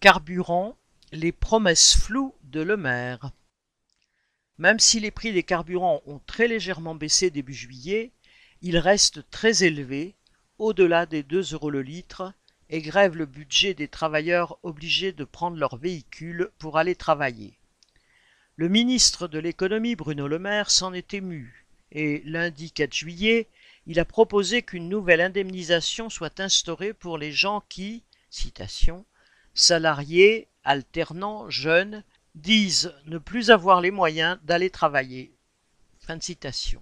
Carburant, 0.00 0.78
les 1.10 1.32
promesses 1.32 1.96
floues 1.96 2.32
de 2.44 2.60
Le 2.60 2.76
Maire. 2.76 3.32
Même 4.56 4.78
si 4.78 5.00
les 5.00 5.10
prix 5.10 5.32
des 5.32 5.42
carburants 5.42 6.02
ont 6.06 6.20
très 6.20 6.46
légèrement 6.46 6.94
baissé 6.94 7.30
début 7.30 7.52
juillet, 7.52 8.12
ils 8.62 8.78
restent 8.78 9.28
très 9.30 9.64
élevés, 9.64 10.14
au-delà 10.58 11.04
des 11.04 11.24
2 11.24 11.52
euros 11.52 11.70
le 11.70 11.82
litre, 11.82 12.32
et 12.70 12.80
grèvent 12.80 13.16
le 13.16 13.26
budget 13.26 13.74
des 13.74 13.88
travailleurs 13.88 14.60
obligés 14.62 15.10
de 15.10 15.24
prendre 15.24 15.56
leur 15.56 15.76
véhicule 15.76 16.52
pour 16.58 16.78
aller 16.78 16.94
travailler. 16.94 17.58
Le 18.54 18.68
ministre 18.68 19.26
de 19.26 19.40
l'économie 19.40 19.96
Bruno 19.96 20.28
Le 20.28 20.38
Maire 20.38 20.70
s'en 20.70 20.92
est 20.92 21.12
ému, 21.12 21.66
et 21.90 22.22
lundi 22.24 22.70
4 22.70 22.94
juillet, 22.94 23.48
il 23.86 23.98
a 23.98 24.04
proposé 24.04 24.62
qu'une 24.62 24.88
nouvelle 24.88 25.22
indemnisation 25.22 26.08
soit 26.08 26.38
instaurée 26.38 26.92
pour 26.92 27.18
les 27.18 27.32
gens 27.32 27.64
qui, 27.68 28.04
citation, 28.30 29.04
salariés, 29.58 30.46
alternants, 30.62 31.50
jeunes, 31.50 32.04
disent 32.36 32.94
ne 33.06 33.18
plus 33.18 33.50
avoir 33.50 33.80
les 33.80 33.90
moyens 33.90 34.38
d'aller 34.44 34.70
travailler. 34.70 35.34
Fin 35.98 36.20
citation. 36.20 36.80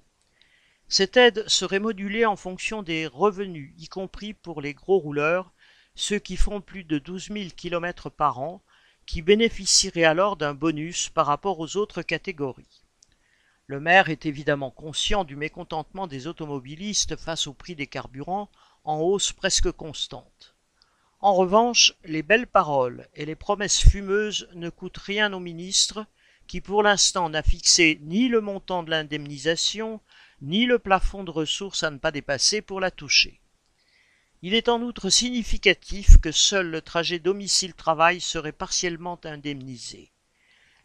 Cette 0.86 1.16
aide 1.16 1.48
serait 1.48 1.78
modulée 1.78 2.26
en 2.26 2.36
fonction 2.36 2.82
des 2.82 3.06
revenus, 3.06 3.72
y 3.78 3.88
compris 3.88 4.34
pour 4.34 4.60
les 4.60 4.74
gros 4.74 4.98
rouleurs, 4.98 5.52
ceux 5.94 6.18
qui 6.18 6.36
font 6.36 6.60
plus 6.60 6.84
de 6.84 6.98
12 6.98 7.28
000 7.32 7.44
km 7.56 8.10
par 8.10 8.40
an, 8.40 8.62
qui 9.06 9.22
bénéficieraient 9.22 10.04
alors 10.04 10.36
d'un 10.36 10.52
bonus 10.52 11.08
par 11.08 11.26
rapport 11.26 11.58
aux 11.60 11.78
autres 11.78 12.02
catégories. 12.02 12.84
Le 13.66 13.80
maire 13.80 14.10
est 14.10 14.26
évidemment 14.26 14.70
conscient 14.70 15.24
du 15.24 15.34
mécontentement 15.34 16.06
des 16.06 16.26
automobilistes 16.26 17.16
face 17.16 17.46
au 17.46 17.54
prix 17.54 17.74
des 17.74 17.86
carburants 17.86 18.50
en 18.84 19.00
hausse 19.00 19.32
presque 19.32 19.70
constante. 19.72 20.55
En 21.26 21.34
revanche, 21.34 21.92
les 22.04 22.22
belles 22.22 22.46
paroles 22.46 23.08
et 23.16 23.26
les 23.26 23.34
promesses 23.34 23.80
fumeuses 23.80 24.48
ne 24.54 24.70
coûtent 24.70 24.96
rien 24.96 25.32
au 25.32 25.40
ministre, 25.40 26.06
qui 26.46 26.60
pour 26.60 26.84
l'instant 26.84 27.28
n'a 27.28 27.42
fixé 27.42 27.98
ni 28.02 28.28
le 28.28 28.40
montant 28.40 28.84
de 28.84 28.90
l'indemnisation, 28.90 30.00
ni 30.40 30.66
le 30.66 30.78
plafond 30.78 31.24
de 31.24 31.32
ressources 31.32 31.82
à 31.82 31.90
ne 31.90 31.98
pas 31.98 32.12
dépasser 32.12 32.62
pour 32.62 32.78
la 32.78 32.92
toucher. 32.92 33.40
Il 34.42 34.54
est 34.54 34.68
en 34.68 34.80
outre 34.82 35.10
significatif 35.10 36.16
que 36.18 36.30
seul 36.30 36.70
le 36.70 36.80
trajet 36.80 37.18
domicile-travail 37.18 38.20
serait 38.20 38.52
partiellement 38.52 39.18
indemnisé. 39.24 40.12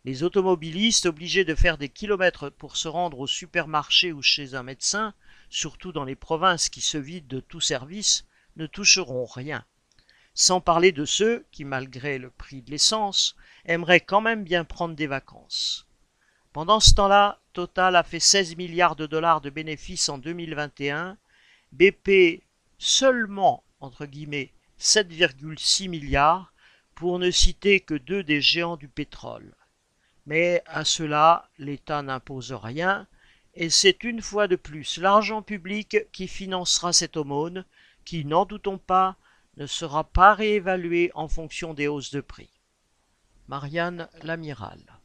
Les 0.06 0.24
automobilistes 0.24 1.06
obligés 1.06 1.46
de 1.46 1.54
faire 1.54 1.78
des 1.78 1.90
kilomètres 1.90 2.50
pour 2.50 2.78
se 2.78 2.88
rendre 2.88 3.20
au 3.20 3.28
supermarché 3.28 4.12
ou 4.12 4.24
chez 4.24 4.56
un 4.56 4.64
médecin, 4.64 5.14
surtout 5.52 5.92
dans 5.92 6.04
les 6.04 6.16
provinces 6.16 6.68
qui 6.68 6.82
se 6.82 6.98
vident 6.98 7.28
de 7.30 7.42
tout 7.42 7.62
service, 7.62 8.26
ne 8.56 8.66
toucheront 8.66 9.26
rien 9.26 9.64
sans 10.34 10.62
parler 10.62 10.92
de 10.92 11.06
ceux 11.06 11.46
qui, 11.52 11.66
malgré 11.66 12.18
le 12.18 12.30
prix 12.30 12.62
de 12.62 12.72
l'essence, 12.72 13.36
aimeraient 13.66 14.00
quand 14.00 14.22
même 14.22 14.44
bien 14.44 14.64
prendre 14.64 14.96
des 14.96 15.08
vacances. 15.08 15.88
Pendant 16.54 16.80
ce 16.80 16.94
temps-là, 16.94 17.40
Total 17.54 17.96
a 17.96 18.04
fait 18.04 18.20
16 18.20 18.56
milliards 18.56 18.96
de 18.96 19.06
dollars 19.06 19.42
de 19.42 19.50
bénéfices 19.50 20.09
en 20.09 20.18
2021, 20.18 21.18
BP 21.72 22.44
seulement, 22.78 23.64
entre 23.80 24.06
guillemets, 24.06 24.54
7,6 24.80 25.90
milliards, 25.90 26.54
pour 26.96 27.20
ne 27.20 27.32
citer 27.32 27.80
que 27.80 27.94
deux 27.94 28.24
des 28.24 28.42
géants 28.42 28.78
du 28.78 28.88
pétrole. 28.88 29.56
Mais 30.26 30.62
à 30.66 30.86
cela, 30.86 31.50
l'État 31.58 32.02
n'impose 32.02 32.52
rien, 32.52 33.08
et 33.54 33.70
c'est 33.70 34.04
une 34.04 34.22
fois 34.22 34.48
de 34.48 34.56
plus 34.56 34.98
l'argent 34.98 35.42
public 35.42 35.98
qui 36.14 36.28
financera 36.28 36.94
cette 36.94 37.18
aumône, 37.18 37.66
qui, 38.06 38.24
n'en 38.24 38.46
doutons 38.46 38.78
pas, 38.78 39.18
ne 39.58 39.66
sera 39.66 40.04
pas 40.04 40.34
réévalué 40.34 41.12
en 41.14 41.28
fonction 41.28 41.74
des 41.74 41.88
hausses 41.88 42.12
de 42.12 42.22
prix. 42.22 42.62
Marianne 43.48 44.08
L'Amiral 44.24 45.01